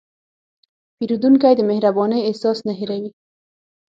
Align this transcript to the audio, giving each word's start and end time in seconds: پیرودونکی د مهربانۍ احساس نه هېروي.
پیرودونکی 0.97 1.53
د 1.57 1.61
مهربانۍ 1.71 2.19
احساس 2.23 2.57
نه 2.67 2.73
هېروي. 2.79 3.11